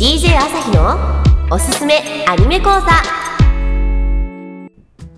[0.00, 0.96] DJ 朝日の
[1.50, 2.80] おすすめアニメ講座。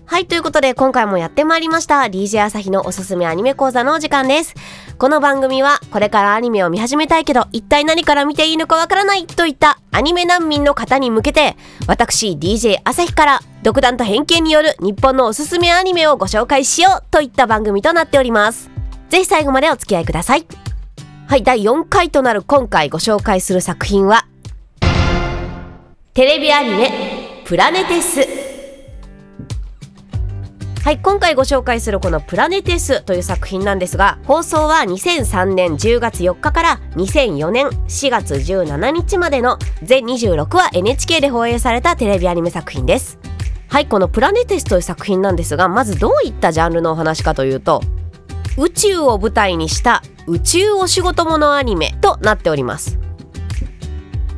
[0.05, 2.01] はいということで今回もやってまいりました。
[2.01, 4.53] DJ 朝日のおすすめアニメ講座のお時間です。
[4.97, 11.55] この番組はこれからアニメを見始めたいけど一体何から見ていいのかわからないといったアニメ難民の方に向けて
[11.87, 18.69] 私 DJ 朝日から独断と偏見による日本のおすすめアニメをご紹介しようといった番組となっております。
[19.07, 20.45] ぜひ最後までお付き合いください。
[21.29, 24.27] はい第4回となる今回ご紹介する作品は
[26.15, 28.19] テレビアニメプラネテス。
[30.83, 43.17] はい今回ご紹介するこの「プラネテス」という作品なんですが放送は2003年10月4日から2004年4月17日までの全26話 NHK で放映されたテレビアニメ作品です。
[43.67, 47.81] はいこの「プラネテス」という作品なんですがまずどういったジャンルのお話かというと
[48.59, 52.99] 宇宙を舞台にした宇宙お仕事ものアニメとなっております。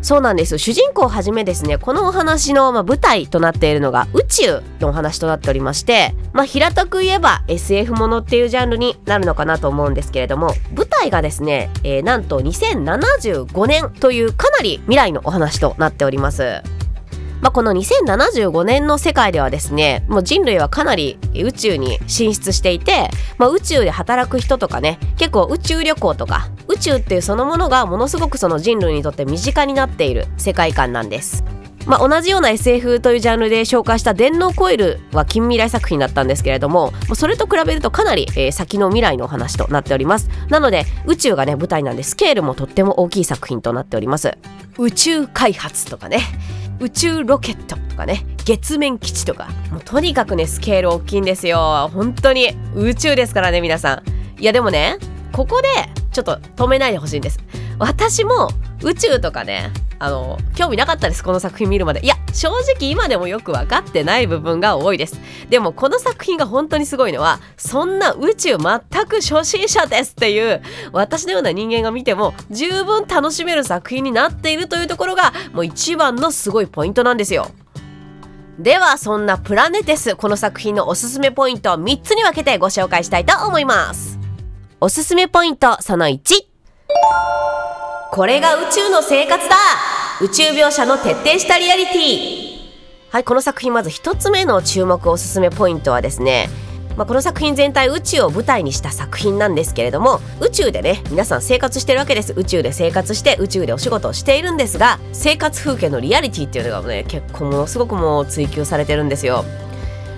[0.06, 0.60] そうなんです。
[0.60, 16.62] 主人公をはじめですねこのお話の、ま、舞台となっているのが宇宙のお話となっておりましてまあ平たく言えば SF ものっていうジャンルになるのかなと思うんですけれども舞台がですね、えー、なんと2075年というかなり未来のお話となっております。
[17.42, 31.44] まあ、この2075年の世界ではですねもう人類はかなり宇宙に進出していて、まあ、宇宙で働く人とかね結構宇宙旅行とか宇宙っていうそのものがものすごくその人類にとって身近になっている世界観なんです。
[31.86, 40.30] まあ、同じような SF というジャンルで紹介した「電脳コイル」は近未来作品だったんですけれどもそれと比べるとかなり、えー、先の未来のお話となっております。
[40.50, 44.36] なので宇宙がね舞台なんでスケールもとっても大きい作品となっております。
[44.80, 46.20] 宇宙開発とかね
[46.80, 51.92] 宇宙ロケットとかね月面基地とかもうとにかくねスケール大きいんですよ。
[51.94, 54.02] 本当に宇宙ですからね皆さ
[54.38, 54.42] ん。
[54.42, 54.98] いやでもね
[55.32, 55.68] ここで
[56.16, 57.40] ちょっと止めないでほしいんです。
[57.78, 58.50] 私も
[58.82, 62.06] 宇宙とかねあの興味なかったですこの作品見るまで。
[62.06, 65.20] いや正直今でもよく分かってない部分が多いです。
[65.50, 70.62] でもこの作品が本当にすごいのはそんな宇宙全く初心者ですっていう
[70.94, 77.52] 私のような人間が見ても十分楽しめる作品になっているというところがもう一番のすごいポイントなんですよ。
[78.58, 84.15] ではそんなプラネテスこの作品のおすすめポイントを3つに分けてご紹介したいと思います。
[84.82, 86.20] おすすめポイントその1
[88.12, 89.56] これが宇宙の生活だ。
[90.22, 92.56] 宇宙描写の徹底したリアリティ。
[93.10, 96.50] はいこの作品まず1つ目の注目おすすめポイントはですね
[96.98, 102.34] まあ、この作品全体宇宙を舞台にした作品なんですけれども宇宙でね皆さん生活してるわけです。
[102.36, 109.46] 宇宙で生活して宇宙でお仕事をしているんですが生活風景のリアリティっていうのがね結構ものすごくもう追求されてるんですよ。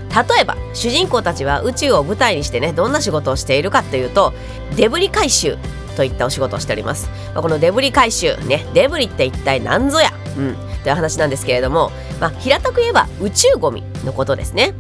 [0.10, 4.34] 例えば主人公たちは宇宙を舞台にしてねどんな仕事をしているかっていうと
[4.76, 5.58] デブリ回収
[5.96, 10.12] といったお仕事をしております、まあ、このデブリ回収ねデブリって一体何ぞや？
[10.38, 10.56] うん。
[10.84, 11.92] という話なんですけれども、
[12.22, 14.74] まあ、平たく言えば宇宙ゴミのことですね。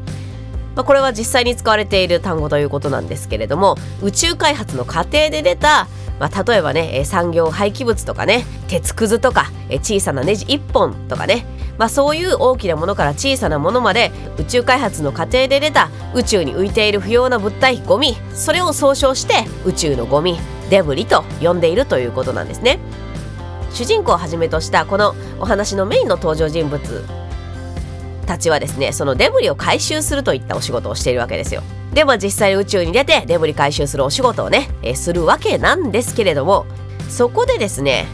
[0.75, 5.87] まあ、これは実際に使われている単語ということなんですけれども宇宙開発の過程で出た、
[6.19, 20.39] まあ、例えばね産業廃棄物とかね鉄くずとか小さなネジ1本とかねまあ、そういう大きなものから小さなものまで宇宙開発の過程で出た宇宙に浮いている不要な物体ゴミそれを総称して宇宙のゴミ
[20.69, 22.79] デブリと呼んでいるということなんですね。
[23.71, 27.03] 主人公をはじめとしたこのお話のメインの登場人物
[28.25, 31.61] たちはですねそのデブリを回収するといったお仕事をしているわけですよ。
[31.93, 36.65] でも実際宇宙に出てデブリ回収するお仕事をね、えするわけなんですけれども
[37.09, 38.05] そこでですね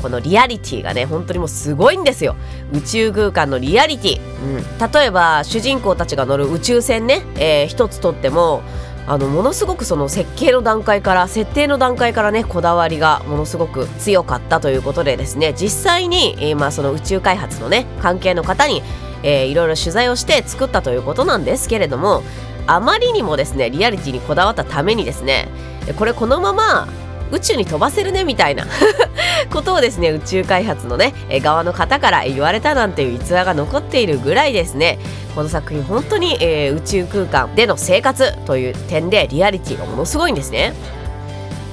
[0.00, 2.36] このリアリティがね本当にもうすごいんですよ。
[2.72, 8.62] 宇宙空間のリアリティ、うん、例えば主人公たちが乗る宇宙船ね、えー、つとっても
[9.06, 15.52] あのものすごくその設計の段階から設定の段階からねこだわりがものすごく強かったということでですね。
[15.54, 18.82] 実際に、えー、まあその宇宙開発のね関係の方に、
[19.22, 22.22] えー、いろいろ取材をして作ったということなんですけれども
[22.66, 25.48] あまりにもですねリアリティにこだわったためにですね
[25.98, 26.88] これこのまま
[27.32, 28.66] 宇宙に飛ばせるねみたいな
[29.52, 34.98] ことをですね宇宙開発のね側の方から言われたなんていう逸話が残っているぐらいですね
[35.34, 40.74] この作品本当に、えー、宇宙空間での生活という点でリアリティがものすごいんですね。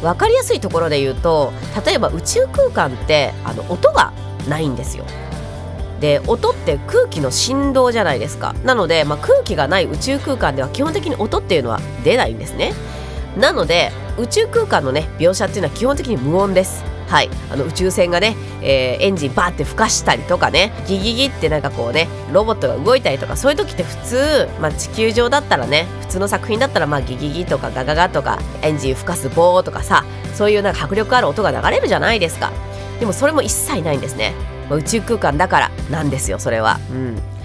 [0.01, 1.51] 分かりやすいところで言うと
[1.83, 4.13] 例えば宇宙空間ってあの音が
[4.47, 5.05] ないんですよ。
[5.99, 12.73] で音って空気の振動じゃないですかなので、まあ、空気がない宇宙空間では基本的に音っていうのは出ないんですね
[13.35, 16.83] なので宇宙空間のね描写っていうのは基本的に無音です。
[17.07, 17.29] はい。
[17.49, 30.03] あの宇宙船がね、えー、エンジンバーって吹かしたりとかねギギギってなんかこうねロボットが動いたりとかそういう時って普通、まあ、地球上だったらね普通の作品だったらまあギギギとかガガガとかエンジン吹かす棒とかさ
[30.33, 32.51] そういうなんか迫力ある音が流れるじゃないですか。
[32.99, 34.33] でもそれも一切ないんですね。
[34.69, 36.79] まあ、宇宙空間だからなんですよそれは。
[36.91, 37.36] うん。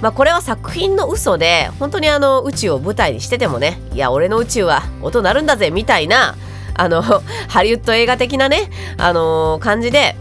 [0.00, 6.36] まあ、これは作品の嘘で本当にあの宇宙を舞台にしててもねいや俺の宇宙は音鳴るんだぜみたいな
[6.74, 7.02] あの
[7.48, 10.16] ハリウッド映画的なね、あの、感じで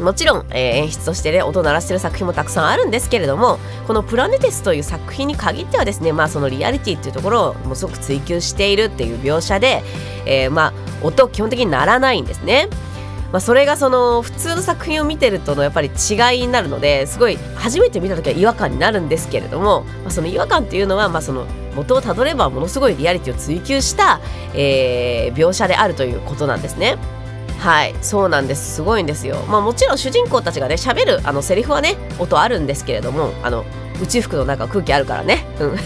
[0.00, 9.82] もちろん、えー、演出としてね音鳴らしてる作品もたくさんあるんですけれどもこの「プラネテス」という作品に限ってはですねまあそのリアリティっていうところをもすごく追求しているっていう描写で、
[10.26, 10.72] えー、まあ
[11.02, 12.68] 音基本的にならないんですね。
[13.32, 24.20] まあ、それがその普通の作品を見てるとのやっぱり違いになるのですごい初めて見た時は違和感になるんですけれども、まあ、その違和感っていうのはまあその元をたどればものすごいリアリティを追求した、
[24.54, 26.96] えー、描写であるということなんですね。
[27.58, 28.76] はいそうなんです。
[28.76, 29.36] すごいんですよ。
[29.48, 33.64] まあもちろん主人公たちがね喋るあのセリフはね音あるんですけれどもあの
[34.02, 35.76] 宇宙服の中空気あるからね、うん、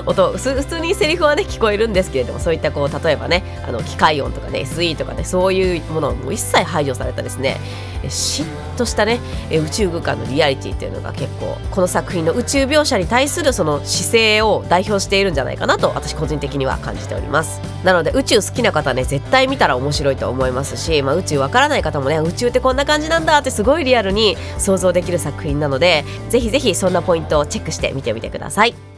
[0.06, 7.60] 音普通にセリフはね聞こえるんですけれどもそういったこう例えばねあの機械音とかね SE とかねそういうものも一切排除されたですね
[8.08, 8.46] しっ
[8.76, 9.20] としたね
[9.50, 17.60] 宇宙空間のリアリティっていうのが結構この作品の宇宙描写に対するその姿勢を代表しているんじゃないかなと私個人的には感じております。
[17.84, 28.93] なので宇宙好きな方ね絶対見たら面白いと思いますし、まあ、宇宙わからない方もね宇宙ってこんな感じなんだってすごいリアルに想像できる作品なのでぜひぜひそんなポイントをチェックして見てみてください。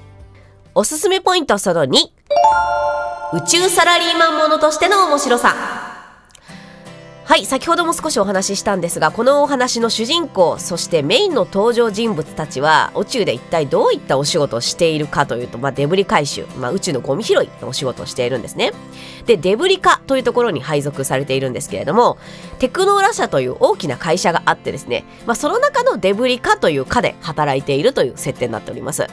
[0.78, 1.88] おすすめポイントその2
[3.32, 5.54] 宇宙サラリーマンものとしての面白さ。
[7.24, 18.72] はい先ほども少しお話ししたんですがこのお話の主人公そしてメインの登場人物たちは宇宙で一体どういったお仕事をしているかというと、まあ、デブリ回収、まあ、宇宙のゴミ拾いのお仕事をしているんですね。
[19.24, 22.18] でデブリ課というところに配属されているんですけれども
[22.58, 29.06] テクノーラ社という大きな会社があってですね、まあ、その中のデブリ課という課で働いているという設定になっております。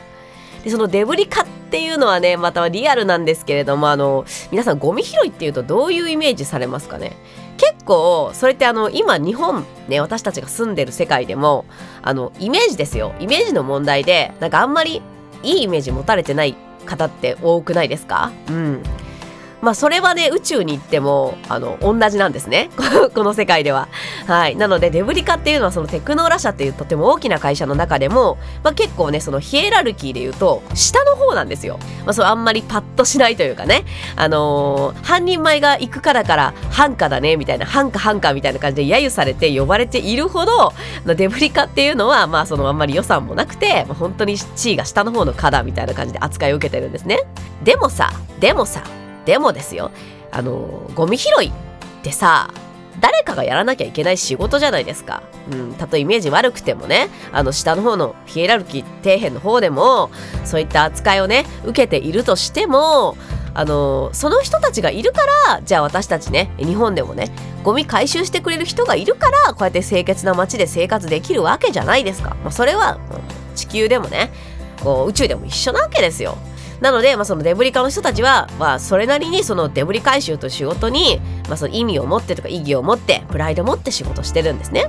[0.63, 7.18] でそのデブリ化っていうのはねまたリアルなんですけれどもあの皆さんゴミ拾いっていうとどういうイメージされますかね？
[7.57, 11.65] 結構それってあの今日本ね私たちが住んでる世界でも
[12.01, 13.13] あのイメージですよ。
[13.19, 15.01] イメージの問題でなんかあんまり
[15.44, 16.56] いいイメージ持たれてない
[16.86, 18.31] 方って多くないですか？
[18.50, 18.83] うん。
[19.63, 22.69] まあそれはね宇宙に行ってもあの同じなんですね。
[23.15, 23.88] この世界では。
[24.27, 24.57] はい。
[24.57, 33.86] なのでデブリカっていうのはそのテクノーラ社っていうとても大きな会社の中でも、まあ、結構ねそのヒエラルキーで言うと下の方なんですよ、まあ、そうあんまりパッとしないというかね。
[34.18, 40.74] あのー、半人前が行くからから繁華だねみたいな繁華繁華みたいな感じで揶揄されて呼ばれているほど
[41.06, 47.19] デブリカっていうのはまあそのあんまり予算もなくて、まあ、本当に地位が下の方の課だみたいな感じで扱いを受けてるんですね。
[47.63, 48.12] でもさ
[48.42, 48.83] でもさ
[49.25, 49.92] でもですよ。
[50.31, 51.52] あのゴミ拾いっ
[52.02, 52.50] てさ
[53.00, 55.24] 誰かがやらなきゃいけない仕事じゃないですか。
[55.52, 60.10] うん、たとえイメージ悪くてもね、あの下の方のヒエラルキー底辺の方でも、
[60.46, 63.18] そういった扱いをね、受けているとしても、
[63.56, 67.30] あのその人たちがいるからじゃあ私たちね日本でもね
[67.64, 73.00] ゴミ回収してくれる人がいるからこうやって清潔な街で生活できるわけじゃないですか、まあ、それは
[73.56, 74.31] 地球でもね
[74.84, 76.38] こう宇宙でも一緒なわけですよ。
[76.83, 84.88] なので、まあ、そのデブリ課の人たちは、まあ、それなりにそのデブリ回収と仕事に、まあ、その意味を持ってとか意義を持ってプライドを持って仕事してるんですね。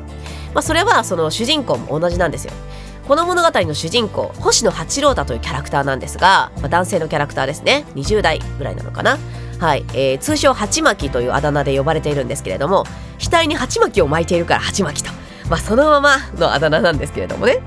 [0.55, 2.53] まあ、それはその主人公も同じなんですよ。
[3.07, 7.85] この物語の主人公星野八郎太というキャラクターなんですが、まあ、男性のキャラクターですね。
[7.95, 9.17] 20代ぐらいなのかな。
[9.61, 12.85] はい、えー、通称鉢巻きというあだ名で呼ばれているんですけれども
[13.21, 15.15] 額に鉢巻きを巻いているから鉢巻きと、
[15.49, 17.61] まあ、そのままのあだ名なんですけれどもね。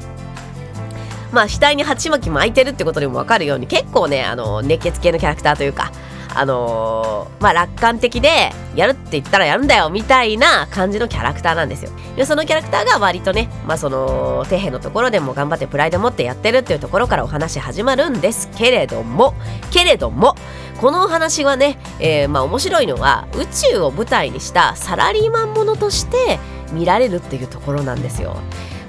[1.31, 5.91] まあ額に鉢巻き巻いてるってことでも分かるように結構ねあの熱血系のキャラクターというか
[6.33, 11.91] あのー、まあ楽観的でやるって言ったらやるんだよみたいな感じのキャラクターなんですよ。
[12.15, 19.33] でそのキャラクターが割とねまあその底辺のところでも頑張ってプライド持ってやってるっていうところからお話始まるんですけれども
[19.71, 20.35] けれども
[20.79, 26.39] このお話はね、えー、まあ面白いのは宇宙を舞台にしたサラリーマンものとして
[26.71, 28.37] 見られるっていうところなんですよ。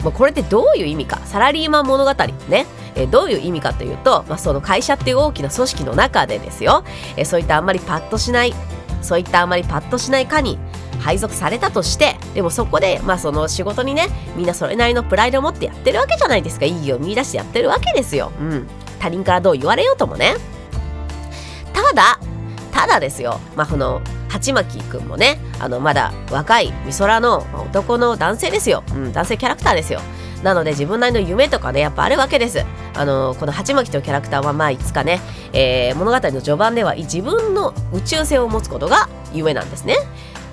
[0.03, 1.21] まあ、これってどういう意味か？
[1.25, 2.13] サラリーマン物語
[2.49, 2.67] ね。
[2.95, 6.85] えどういう意味かというと、まあ、その会社っていう大きな組織の中でですよ。
[7.17, 8.55] えそういったあんまりパッとしない
[9.03, 10.59] そういったあんまりパッとしない課に
[11.01, 16.67] 配属されたとしてでもそこで、まあ、その仕事にねみんなそれなりのプライドを持ってやってるわけじゃないですか。
[16.67, 18.67] 意義を見出してやってるわけですよ、うん、
[18.99, 20.35] 他人からどう言われようともね。
[21.73, 22.19] ただ
[22.73, 23.39] ただですよ。
[23.55, 30.01] まあこの鉢巻くんもねあのまだ若い美空の男の男性ですよ、うん、男性キャラクターですよ。
[30.43, 32.65] なので自分なりの夢とかねやっぱあるわけです。
[32.95, 35.21] あのこの鉢巻というキャラクターはまあいつかね、
[35.53, 39.97] えー、物語の序盤では自分の宇宙船を持つことが夢なんですね。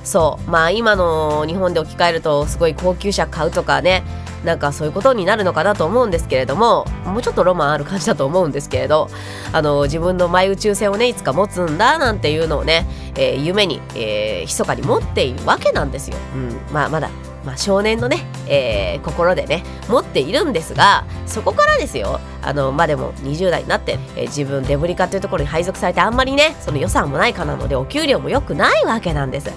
[0.04, 0.50] そう。
[0.50, 4.04] まあ今の日本で置き換えるとすごい高級車買うとかね
[4.46, 9.10] なんかそういうことになるのかなと思うんですけれどももうちょっとロマンある感じだと思うんですけれど
[9.52, 12.86] あの自分のマイ宇宙船をねいつか持つんだなんていうのをね、
[13.16, 16.18] えー、夢に、えー、密かに持っているわけなんですよ。
[16.36, 17.10] うん、まあまだ
[17.46, 29.52] まあ、少年のね、えー、心でね持っているんですがそこからですよあのまあでも20代になって、えー、自分デブリ課というところに配属されてあんまりねその予算もないかなのでお給料も良くないわけなんです。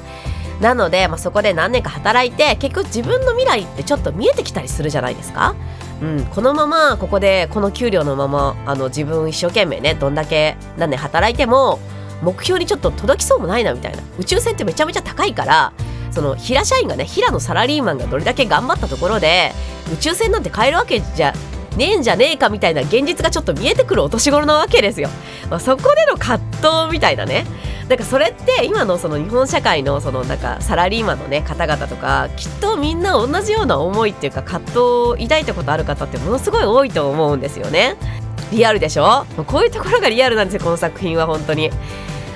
[0.60, 5.54] なので、まあ、そこで何年か働いて結局自分の未来ってちょっと見えてきたりするじゃないですか。
[6.02, 11.80] うん、このままここでこの給料のままあの自分一生懸命ねどんだけ何年働いても
[12.22, 15.72] 目標にちょっと届きそうもないなみたいな宇宙船ってめちゃめちゃ高いから
[16.12, 19.52] その平社員がね平のサラリーマンがどれだけ頑張ったところで
[19.92, 21.32] 宇宙船なんて買えるわけじゃ
[21.78, 25.08] ねえんじゃねえかみたいな現実がちょっと見えてくるお年頃なわけですよ。
[25.48, 26.38] まあ、そこでの葛
[26.86, 27.46] 藤みたいなね
[27.88, 37.96] なんかそれって今のその日本社会のそのなんかサラリーマンのね方々とかきっとみんな同じような思いっていうか葛藤を抱いたことある方ってものすごい多いと思うんですよね。
[38.52, 39.24] リアルでしょ？
[39.46, 41.70] こういうところがリアルなんですよこの作品は本当に。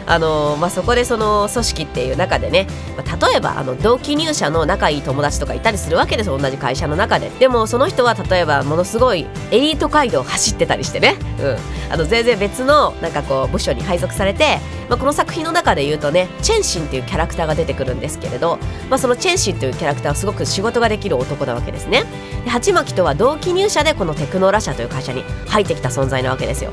[0.06, 2.66] あのまあ、そこでその組織っていう中でね、
[2.96, 7.30] まあ、例えばあの同期入社の仲いい友達とかいたりするわけです同じ会社の中で。
[7.38, 18.58] でもその人は例えばものすごいエリート街道を走ってたりしてね、うん、あの全然別のなんかこう部署に配属されて、まあ、この作品の中で言うとねチェンシンっていうキャラクターが出てくるんですけれど、
[18.90, 22.04] まあ、そのチェンシンというキャラクターはすごく仕事ができる男なわけですね。
[22.44, 26.72] で鉢巻とは同期入社でこのテクノラ社という会社に入ってきた存在なわけですよ。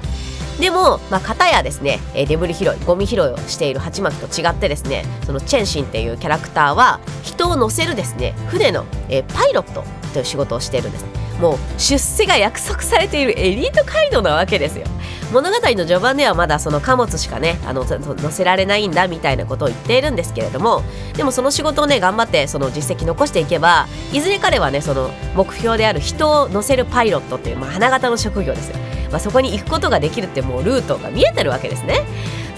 [0.60, 11.06] でも、まあ、片やですねデブリ拾いゴミ拾いをしている鉢巻と違ってですねそのチェンシンっていうキャラクターは人を乗せるですね船の、えパイロットという仕事をしているんです。
[11.40, 14.86] もう出世が約束されているエリート街道なわけですよ。
[15.32, 20.82] 物語の序盤ではまだその貨物しかねあの乗せられないんだみたいなことを言っているんですけれども
[21.16, 28.78] でもその仕事をね頑張ってその実績残していけばいずれ彼はねその目標である人を乗せるパイロットっていう、まあ、花形の職業ですよ。
[29.10, 32.06] まあ、そこに行くことができるってもうルートが見えてるわけですね。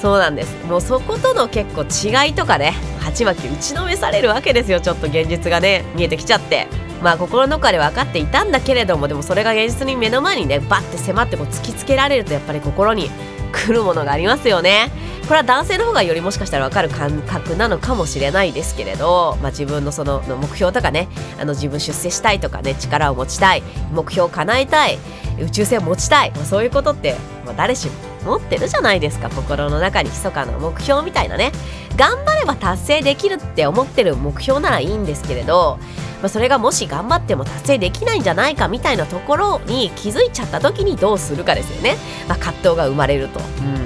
[0.01, 0.65] そうなんです。
[0.65, 4.79] もうそことの結構違いとかね鉢巻き打ちのめされるわけですよ。
[4.79, 6.67] ちょっと現実がね見えてきちゃって。
[7.01, 13.09] まあ心の中で分かっていたんだけれどもでもそれが現実に目の前にねバッて迫ってこう突きつけられるとやっぱり心に
[13.51, 14.91] 来るものがありますよね。
[15.23, 21.07] これは男性の方がよりもしかしたら分かる感覚なのかもしれないですけれど、まあ、自分のその目標とかね
[21.39, 24.97] あの自分出世したいとかね力を持ちたい目標を叶えたい
[25.41, 27.93] 宇宙船持ちたい、まあ、そういうことって、まあ、誰しも
[28.23, 29.29] 持ってるじゃないですか。
[29.29, 31.51] 心の中に密かな目標みたいなね。
[31.97, 35.79] 頑張れば達成できるって思ってる目標ならいいんですけれど、
[36.21, 43.39] まあ、それがもし頑張っても達成できないんじゃないかみたいなところに気づいちゃった時にどうするかですよね、まあ、葛藤が生まれると。
[43.39, 43.80] うん。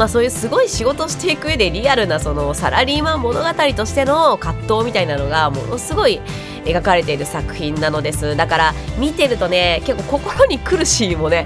[0.00, 6.22] まあ、そういうすごい仕事していく上でリアルなそのサラリーマン物語としての葛藤みたいなのがものすごい
[6.64, 11.44] 描かれている作品なのですだから見てるとね結構心に来るシーンもね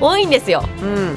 [0.00, 0.64] 多いんですよ。
[0.82, 1.16] うん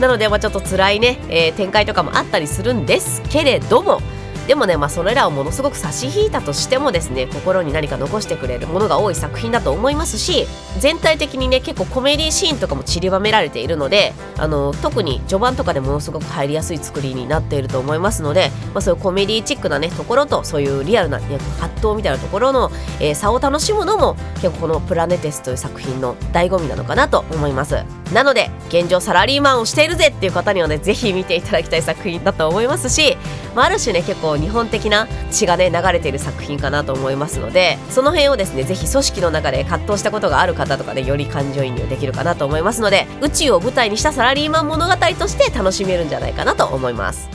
[0.00, 4.00] なので、まあ、ちょっと辛いね、えー、展開とかもあったりするんですけれども
[4.46, 10.46] でもね、まあ、それらをものすごく差し引いたとしてもですね心に何か残してくれるものが多い作品だと思いますし
[10.78, 22.70] 全体的にね結構コメディーシーンとかも散りばめられているのであの特に序盤とかでものすごく入りやすい作りになっていると思いますので、まあ、そういうコメディチックなねところとそういうリアルな、ね、葛藤みたいなところの、
[23.00, 27.84] えー、差を楽しむのも結構この「プラネテス」という作品の醍醐味なのかなと思います。
[28.12, 33.16] なので現状サラリーマンをしているぜっていう方にはねぜひ見ていただきたい作品だと思いますし、
[33.54, 47.28] まあ、ある種ね結構日本的な血がね流れている作品かなと思いますのでその辺をですねぜひ組織の中で葛藤したことがある方とかで、ね、より感情移入できるかなと思いますので宇宙を舞台にしたサラリーマン物語として楽しめるんじゃないかなと思います。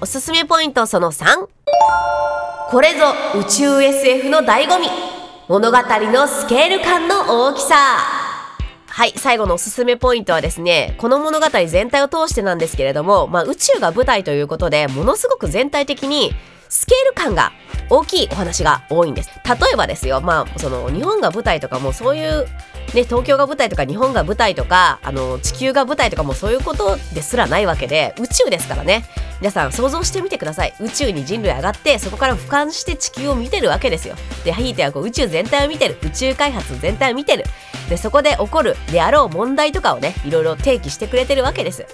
[0.00, 1.48] おすすめポイントその3
[2.70, 3.06] これぞ
[3.38, 4.88] 宇宙 SF の醍醐味。
[5.48, 8.13] 物語のスケール感の大きさ。
[8.94, 16.32] はい、最後のおすすめポイントはですね、この物語全体を通してなんですけれども、まあ、宇宙が舞台ということで、ものすごく全体的に
[16.68, 17.50] スケール感が
[17.90, 19.30] 大きいお話が多いんです。
[19.44, 22.46] 例えばですよ、まあ、その日本が舞台とかもそういう、
[22.92, 29.04] ね、東京が舞台とか日本が舞台とか、あの、地球が舞台とかもそういうことですらないわけで、宇宙ですからね。
[29.40, 30.74] 皆さん想像してみてください。
[30.80, 34.14] 宇宙に人類上がってそこから俯瞰して地球を見てるわけですよ。
[34.44, 35.98] でひいてはこう宇宙全体を見てる。
[36.02, 37.44] 宇宙開発全体を見てる。
[37.88, 41.84] でそこで起こるであろう問題とかをねいろいろ提起してくれてるわけです。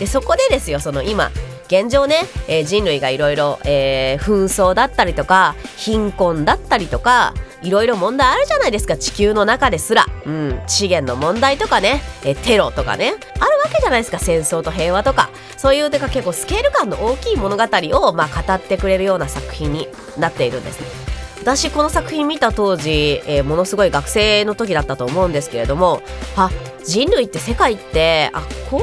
[0.00, 1.30] でそこでですよその今
[1.66, 13.14] 現状ね、えー、人類がいろいろ紛争だったりとか貧困だったりとかいろいろ問題あるじゃないですか地球の中ですら、うん、資源の問題とかね、えテロとかね。
[13.40, 15.30] あるわけじゃないですか戦争と平和とか。
[15.56, 21.15] そういうてか結構スケール感の大きい物語を、まあ、語ってくれるような作品になっているんですね。
[21.46, 26.02] 私この作品見た当時、えー、ものすごい学生の時だったと思うんですけれども
[26.36, 26.50] あ
[26.84, 28.78] 人類って世界ってあこ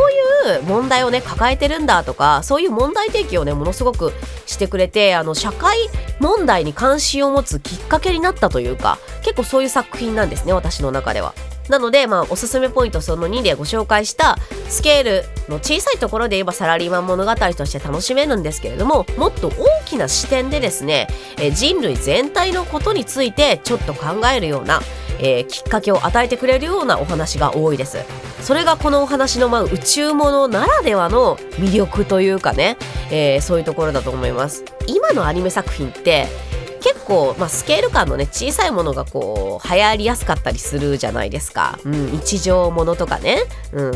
[0.48, 4.14] ういう問題をね抱えてるんだとかそういう問題提起をねものすごく
[4.46, 5.76] してくれてあの社会
[6.22, 11.34] 問題に関心を持つきっかけになったというか結構そういう作品なんですね私の中では。
[11.70, 19.54] なので、まあ、おすすめポイントその2でご紹介したスケールの小さいところで言えばサラリーマン物語として楽しめるんですけれどももっと大
[19.86, 24.82] きな視点でですねえ人類全体のことについてちょっと考えるような
[25.20, 28.00] えー、きっかけを与えてくれるようなお話が多いです。
[28.42, 32.78] それがこのお話の、まあ、宇宙ものならではの魅力というかね、
[33.10, 34.66] えー、そういうところだと思います。
[34.88, 36.28] 今のアニメ作品って
[36.84, 43.38] 結構、まあ、スケール感のね小さいものがこう流行りやすかったりするじゃないですか、うん、日常ものとかね、
[43.72, 43.92] うん、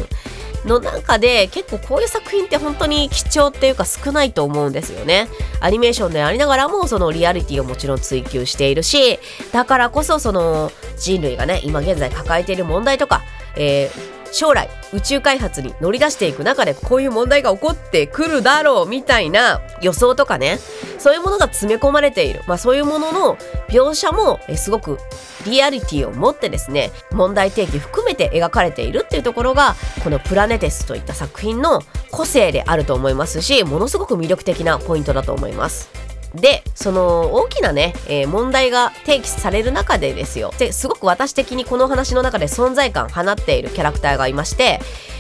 [0.66, 5.28] の中で結構こういう作品って本当に貴重っていうか少ないと思うんですよね。
[5.60, 9.20] アニメーションでありながらもそのリアリティをもちろん追求しているし
[9.52, 13.24] だからこそその人類がね今現在抱えている問題とか、
[13.56, 20.60] えー将来宇宙開発に乗り出していく中でこういう問題が起こってくるだろうみたいな予想とかね
[20.98, 23.38] そういうものが詰め込まれている、まあ、そういうものの
[23.70, 24.98] 描写もすごく
[25.46, 31.82] リアリティを持ってですね問題提起含めて描かれているっていうところがこの「プラネテス」といった作品の
[32.12, 35.90] 個性であると思いますしものすごく魅力的なポイントだと思います。
[36.36, 40.54] でその大きなね、えー、問題が提起される中でですよ。
[40.58, 44.80] ですごく私的にこの話の中で存在感放っているキャラクターがいまして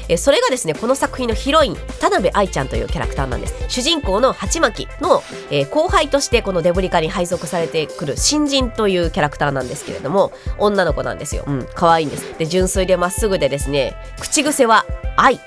[0.09, 3.55] えそれがですねこの作品のヒロイン田辺愛ちゃんというキャラクターなんです。
[3.67, 5.21] 主人公の鉢巻の、
[5.51, 11.43] えー、後輩としてこのデブリカに配属されてくる新人というキャラクターなんですけれども女の子なんですよ。
[11.47, 12.37] うん可愛いんです。
[12.37, 14.85] で純粋でまっすぐでですね口癖は
[15.15, 15.39] 愛。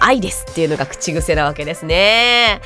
[0.00, 2.60] 愛ですっていうのが口癖なわけですね。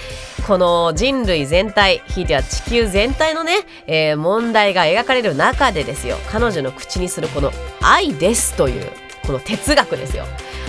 [0.46, 8.90] この人類全体、ひいては地球全体のね、えー、問題が描かれる中でですよ、彼女の口にするこの愛ですという、
[9.26, 10.24] この哲学ですよ。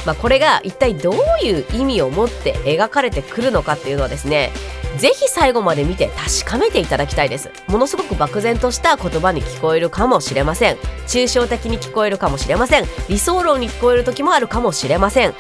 [0.06, 1.16] まあ、これが一体どう
[1.46, 4.52] いう意味を持って描かれてくるのかっていうのはですね
[4.98, 7.50] ぜひ最後まで見て確かめていただきたいです。
[7.68, 10.78] ものすごく漠然とした言葉に聞こえるかもしれません。
[11.08, 12.86] 抽象的に聞こえるかもしれません。
[13.10, 15.34] 理想論に聞こえる時もあるかもしれません。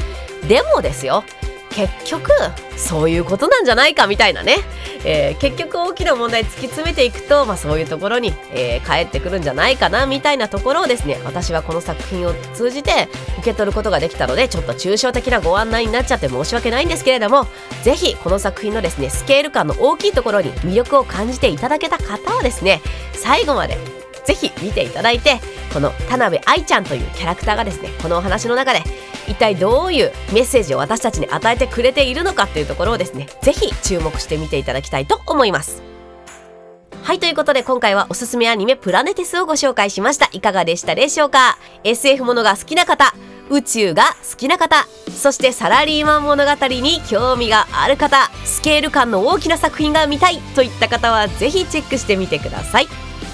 [0.47, 1.23] でもですよ。
[1.73, 2.29] 結局
[2.77, 4.57] そういうことなんじゃないかみたいなね、
[5.05, 17.47] えー、結局大きな問題突き詰めていくと、まあ、そういうところに、えー、帰ってくるんじゃないかなみたいなところをですね私はこの作品を通じて受け取ることができたのでちょっと抽象的なご案内になっちゃって申し訳ないんですけれども
[17.83, 22.81] 是非この作品のですねスケール感の大きいところに魅力を感じていただけた方はですね
[23.13, 23.77] 最後まで
[24.25, 25.39] ぜひ見ていただいて
[25.73, 28.83] この田辺愛ちゃんというキャラクターがですねこのお話の中で
[29.27, 35.81] 一体どういうメッセージを私たちに与えてくれているのかっていうところをですねぜひ注目してみていただきたいと思います。
[37.03, 40.29] はいということで今回はおすすめアニメプラネテスをご紹介しました。
[40.31, 43.13] いかがでしたでしょうか？SF ものが好きな方
[43.49, 52.87] 宇宙が好きな方そしてサラリーマン物語に興味がある方スケール感の大きな作品が見たいといった方はぜひチェックしてみてください。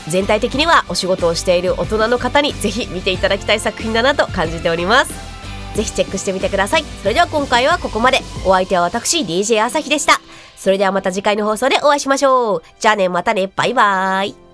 [0.07, 5.28] 全体的にはお仕事をしている大人の方にぜひ見ていただきたい作品だなと感じております。
[5.75, 6.83] ぜひチェックしてみてください。
[7.01, 8.19] それでは今回はここまで。
[8.45, 10.19] お相手は私 DJ 朝日でした。
[10.57, 12.63] それではまた次回の放送でお会いしましょう。
[12.79, 13.51] じゃあねまたね。
[13.55, 14.48] バイバーイ。